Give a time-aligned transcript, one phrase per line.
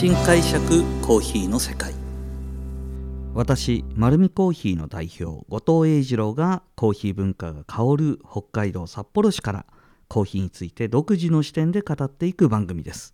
[0.00, 1.92] 新解釈コーヒーの世界。
[3.34, 9.66] 私丸るコーヒーの代表後藤英二郎がコーヒー文化が香る北海道札幌市から
[10.08, 13.12] コーヒーについて独自の視点で語っていく番組です。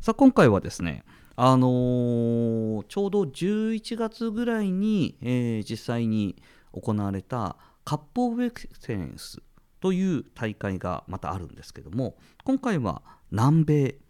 [0.00, 1.02] さあ今回はですね
[1.34, 6.36] あのー、ちょうど11月ぐらいに、えー、実際に
[6.70, 9.42] 行われたカップ・オブ・エクセレンス
[9.80, 13.02] という大会がまたあるんですけども今回は
[13.32, 14.03] 南米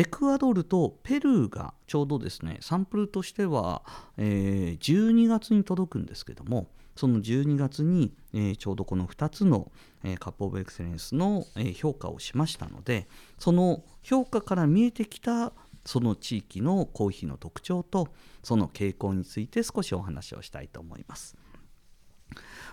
[0.00, 3.82] エクアドルとペルーがちょうどですねサンプルとしては、
[4.16, 9.70] えー、12月に届くんですけどもその12月に、えー、ちょうどこの2つの、
[10.02, 15.52] えー、カップ・オブ・エクセレンスの、え、評価をしましたのでその評価から見えてきた
[15.84, 18.08] その地域のコーヒーの特徴と
[18.42, 21.36] その傾向について少しお話をしたいと思います。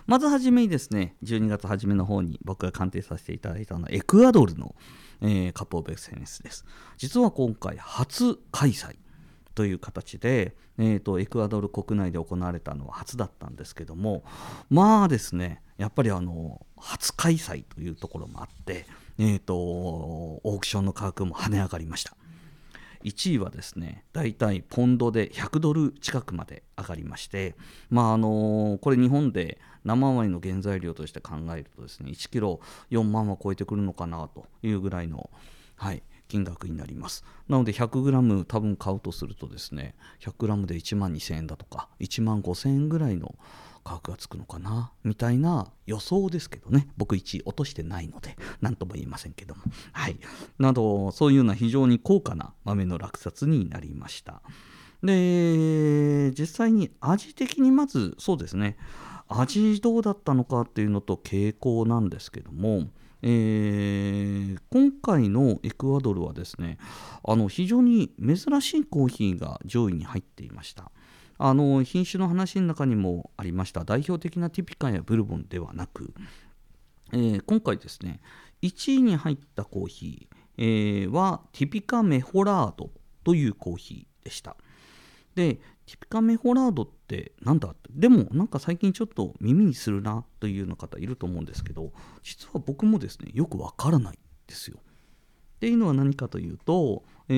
[0.06, 4.74] まずはじめにですね、12月初めの方に僕が鑑定させていただいたのはエクアドルの、
[5.20, 6.64] えー、カップオブエクセレンスです。
[6.96, 8.96] 実は今回初開催
[9.54, 14.22] という形で、えーと、エクアドル国内で行われたのは初だったんですけども
[14.70, 18.86] まあですねやっぱりあの初開催というところもあって、
[19.18, 22.16] えーとオークションの価格も跳ね上がりました。
[23.04, 27.54] 1位はですね大体ポンドで100ドル近くまで上がりまして
[27.90, 32.60] まああのこれ日本で生ワインの原材料として考えるとですね1キロ
[32.90, 35.30] 4万は超えてくるのかなというぐらいの
[35.76, 37.24] はい金額になります。
[37.48, 43.34] なので 100g 多分買うとするとですね 100g で1万2000円だとか1万5000円ぐらいの
[43.84, 44.92] 価格がつくのかな？
[45.04, 46.88] みたいな予想ですけどね。
[46.96, 49.62] 僕1位落としてないので 何とも言えませんけども。
[49.92, 50.18] はい。
[50.58, 54.42] などそういうような非常に高価な豆の落札になりました。
[55.02, 58.76] で実際に味的にまずそうですね。
[59.28, 62.88] 味どうだったのかっていうのと傾向なんですけども
[63.22, 66.78] えー、今回のエクアドルはですね
[67.24, 70.90] あの非常に珍しいコーヒーが上位に入っていました。
[71.38, 73.84] あの品種の話の中にもありました。
[73.84, 76.12] 代表的なティピカやブルボンではなく、
[77.12, 78.20] えー、今回ですね
[78.62, 82.90] 1位に入ったコーヒー、えー、はティピカメホラード
[83.24, 84.56] というコーヒーでした。
[85.34, 85.54] で
[85.86, 94.78] ティピカメホラードってなんだってでもなんか最近ちょっと耳にするなというような方いると思うんですけど実は僕もですねよくわからないですよ。
[95.58, 97.34] っていうのは何かというとえ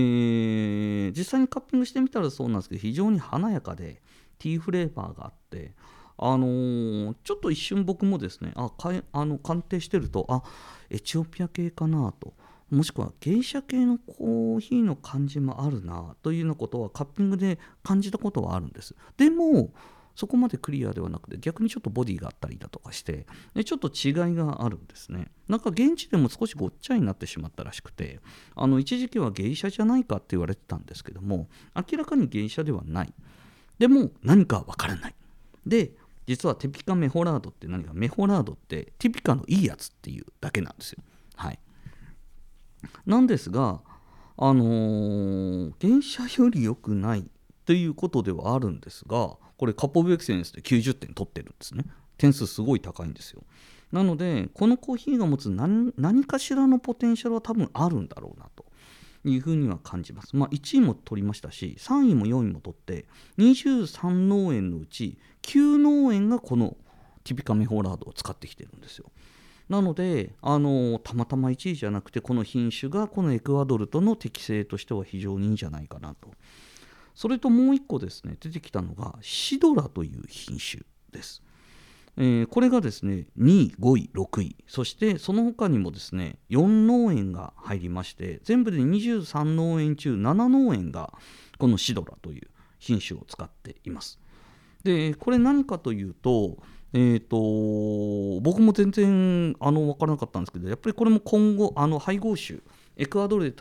[1.13, 4.01] ー、実際にカッピングしてみたらそうなんですけど非常に華やかで
[4.39, 5.73] ティーフレーバーがあって
[6.17, 10.43] あのー、ちょっと一瞬僕もですねあかあの鑑定してるとあ
[10.91, 12.35] エチオピア系かなと
[12.71, 18.95] もしくは芸者系のコーヒーの感じもあるなというようなことはカッピングで感じたことはあるんです。
[19.17, 19.73] でも
[20.15, 23.27] そこまでクリアではなくて逆にちょっとボディがあったりだとかして
[23.65, 25.31] ちょっと違いがあるんですね。
[25.49, 28.21] なんか現地でも少しごっちゃになってしまったらしくて
[28.55, 33.15] あの一時期は芸者じゃないかって言われてたんですけども明らかに芸者ではない。
[33.79, 35.15] でも何かわからない。
[35.67, 35.93] で
[36.27, 41.03] 実はテピカメホラードって何かメホラードってティピカのいいやつっていうだけなんですよ。
[41.35, 41.59] はい。
[43.07, 43.81] なんですが
[44.37, 47.31] あのー、原車より良くない
[47.67, 51.85] ということではあるんですがこれカップオブエクセレンスで90点取ってるんですね
[52.17, 53.43] 点数すごい高いんですよ
[53.93, 58.65] なのでこのコーヒーが持つ何何かしらのポテンシャルは多分あるんだろうなと
[59.23, 60.35] いうふうには感じます。
[60.35, 63.05] まあ、1位も取りましたし3位も4位も取って
[63.37, 66.79] 23農園のうち9農園がこの
[67.25, 69.13] ティピカメホーラードを使ってきてるんですよ。
[69.69, 76.31] なのであのたまたま1位じゃなくてこの品種がこのエクアドルとの適性としては非常にいいんじゃないかなと
[77.15, 80.83] それともう一個ですね出てきたのがシドラという品種
[81.13, 81.43] です。
[82.17, 91.13] えー、これがですね2位5位6位そしてその他にもですね4農園が入りまして全部で23農園中7農園が
[91.59, 92.49] このシドラという
[92.79, 94.19] 品種を使っています。
[94.83, 96.59] でこれ何かというと,、
[96.93, 102.61] えーと、僕も全然あの分からなかったんですけどやっぱりこれも今後あの配合種
[102.97, 103.53] エクアドルで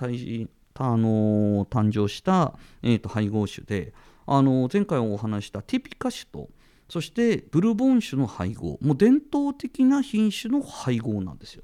[0.82, 3.94] あの誕生した、えーと、配合種で、
[4.26, 6.50] あの前回お話したティピカ種と
[6.88, 11.64] そしてブルボン種の配合もう伝統的な品種の配合なんですよ。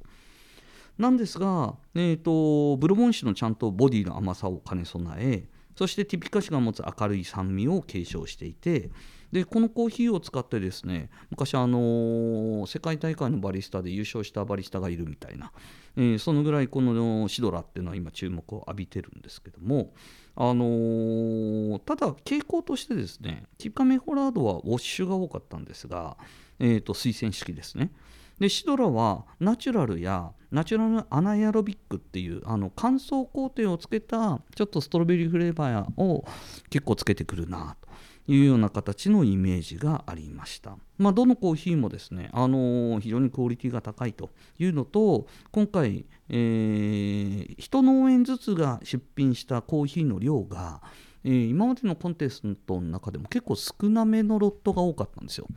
[0.98, 5.44] なんですが、えーと、ブルボン種のちゃんとボディの甘さを兼ね備え
[5.75, 8.89] そしてティピカ種が持つ明るい酸味を継承していて
[9.31, 15.51] でこのコーヒーを使ってですね昔あの、世界大会のバリスタで優勝したバリスタがいるみたいな、
[15.98, 19.94] えー、そのぐらいこのシドラっていうのは今注目を浴びてるんですけども
[20.38, 26.18] あのー、ただ傾向としてですねティピカメホラードはウォッシュが多かったんですが、
[26.60, 27.92] えーと、推薦式ですね。
[28.40, 36.26] でシドラはナチュラルやナチュラルアナエアロビックっていうあの乾燥工程をつけたちょっとストロベリーフレーバーを
[36.70, 40.78] 結構つけてくるなというような形のイメージがありました。
[40.98, 50.82] まあ、どのコーヒーもですね、あのー、非常にクオリティが高いというのと今回、えー、1農園ずつが出品したコーヒーの量が、
[51.24, 55.48] えー、今までのコンテストの中でも結構少なめのロットが多かったんですよ。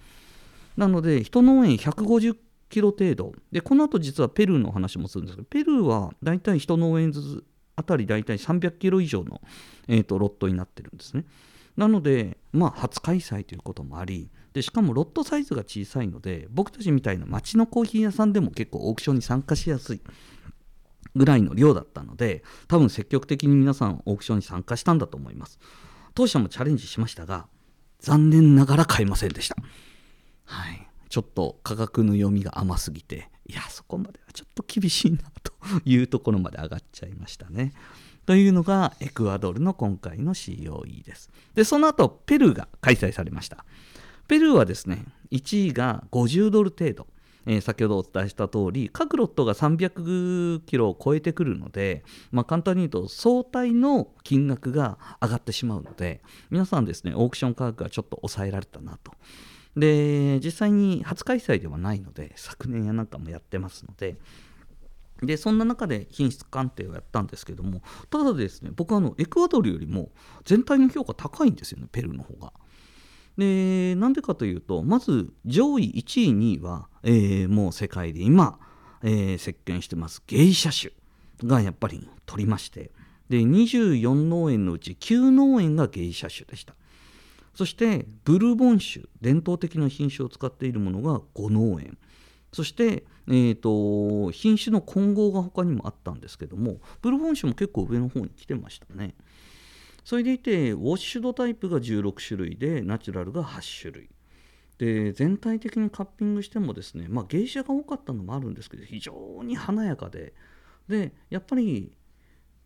[0.77, 2.37] なので1農園150
[2.69, 3.33] キロ程度。
[3.53, 7.45] でこの後実はペルーの話もするんですけどペルーはだいたい1農園ずつ
[7.77, 9.41] あたりだいたい300キロ以上の、
[9.87, 11.25] えーとロットになってるんですね。
[11.79, 20.01] なので、まあ、初開催ということもありでしかもロットサイズが小さいので僕たちみたいな街のコーヒー屋さんでも結構オークションに参加しやすい
[21.15, 25.61] ぐらいの量だったので多分積極的に皆さんオークションに参加したんだと思います。
[26.15, 27.47] 当社もチャレンジしましたが
[28.01, 29.57] 残念ながら買えませんでした。
[30.47, 30.88] はい。
[31.09, 35.53] ちょっと価格の読みが甘すぎていやそこまではちょっと厳しいなと
[35.85, 37.73] いうところまで上がっちゃいましたね
[38.29, 41.31] というのがエクアドルの今回の COE です。
[41.55, 43.65] で、その後、ペルーが開催されました。
[44.27, 47.07] ペルーはですね、1位が50ドル程度。
[47.63, 56.21] 先ほどお伝えした通り、各ロットが300キロを超えてくるので、まあ、簡単に言うと相対の金額が上がってしまうので、
[56.51, 59.13] 皆さんですね、オークション価格がちょっと抑えられたなと。
[59.77, 64.17] で、実際に初開催ではないので、昨年やなんかもやってますので、
[65.23, 70.11] でそんな中で品質鑑定をやったんですけどもただですね僕はあのエクアドルよりも
[70.45, 72.53] 全体の評価高いんですよねペルーの方が。
[73.37, 78.59] でなんでかというとまず上位1位2位は、えー、もう世界で今、
[79.03, 80.91] えー、席巻してますゲイシャ
[81.39, 82.91] 種がやっぱり取りまして
[83.29, 86.75] で24農園のうち9農園がゲイシャ種でした
[87.55, 91.99] そしてブルボン種伝統的な品種を使っているものが5農園。
[92.53, 99.15] そして、えーと、品種の混合が他にもあったんですけどもブルボン種も結構上の方に来てましたね。
[100.05, 104.09] それでいてウォッシュドタイプが16種類でナチュラルが8種類。
[104.79, 110.33] で全体的にカッピングしてもですねまあ芸者が多かったのもあるんですけど非常に華やかで。
[110.89, 111.93] でやっぱり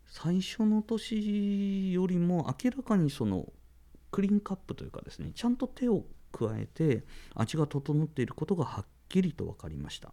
[0.06, 3.50] 最初の年よりも明らかにその
[4.12, 7.04] クリーンカップというかですねちゃんと手を加えて
[7.34, 10.12] 味が整っていることがはっきりと分かりました。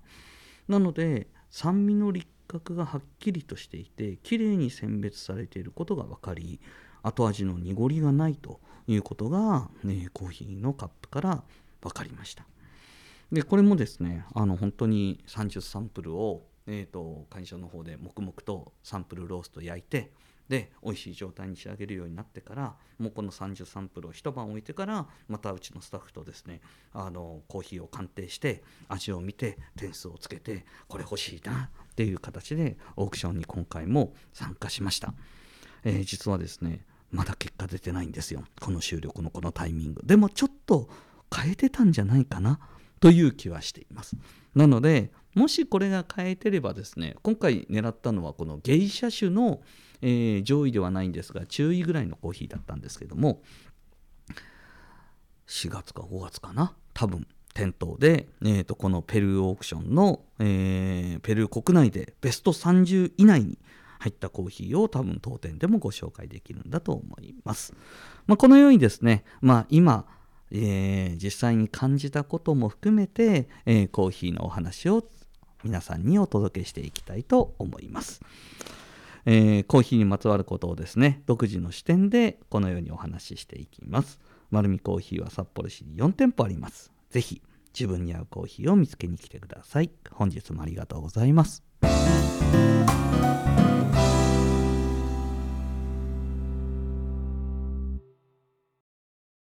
[0.68, 6.60] なので酸味の立覚がはっきりとしていてきれいに選別されていることが分かり
[7.04, 11.44] 後味の濁りがないということが、ね、コーヒーのカップから
[11.82, 12.46] 分かりました。
[13.32, 20.12] でこれもですねあの本当に30サンプルを、えーと会社の方で黙々とサンプルロースト焼いて
[20.50, 26.60] で美味しい状態に仕上げるようになってからもうこの30サンプルを一晩置いてからまたうちのスタッフとですね
[26.92, 35.14] あのコーヒーを鑑定して味を見て点数をつけてこれ欲しいなっていう形でオークションに今回も参加しました、
[35.84, 36.82] えー、実はですね
[37.12, 38.44] まだ結果出てないんですよ。
[38.62, 40.02] この収録のこのタイミング。
[40.06, 40.90] でもちょっと
[41.36, 42.60] 変えてたんじゃないかな。
[43.00, 44.16] という気はしています
[44.56, 49.62] なのでもしこれが変えてればですね今回狙ったのはこのゲイシャ種の
[50.02, 53.42] えー、上位ではないんですが中位ぐらいのコーヒーだったんですけども
[55.48, 63.58] 4月か5月かな多分店頭で、えーと、このペルーオークションの、えー、ペルー国内でベスト30以内に
[63.98, 67.74] 入ったコーヒーを多分当店でもご紹介できるんだと思います。
[68.28, 70.06] まあ、このようにですね、まあ、今、
[70.52, 75.04] えー、実際に感じたことも含めて、えー、コーヒーのお話を
[75.64, 78.22] 皆さんにお届けしていきたいと思います。
[79.26, 84.20] えー、コーヒーにまつわることをですね独自の視点でこのようにお話ししていきます。
[84.50, 86.92] 丸みコーヒーは札幌市に4店舗あります。
[87.10, 87.42] ぜひ
[87.74, 89.92] 自分に合うコーヒーを見つけに来てください。
[90.12, 91.64] 本日もありがとうございます。